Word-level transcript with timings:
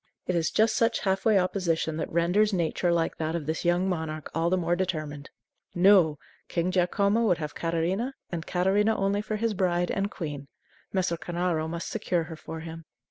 It 0.25 0.33
is 0.35 0.49
just 0.49 0.75
such 0.75 1.01
half 1.01 1.25
way 1.25 1.37
opposition 1.37 1.97
that 1.97 2.11
renders 2.11 2.51
nature 2.53 2.91
like 2.91 3.17
that 3.17 3.35
of 3.35 3.45
this 3.45 3.63
young 3.63 3.87
monarch 3.87 4.31
all 4.33 4.49
the 4.49 4.57
more 4.57 4.75
determined. 4.75 5.29
No! 5.75 6.17
King 6.47 6.71
Giacomo 6.71 7.21
would 7.27 7.37
have 7.37 7.53
Catarina, 7.53 8.15
and 8.31 8.47
Catarina 8.47 8.95
only, 8.97 9.21
for 9.21 9.35
his 9.35 9.53
bride 9.53 9.91
and 9.91 10.09
queen. 10.09 10.47
Messer 10.91 11.17
Cornaro 11.17 11.69
must 11.69 11.87
secure 11.87 12.23
her 12.23 12.35
for 12.35 12.61
him. 12.61 12.83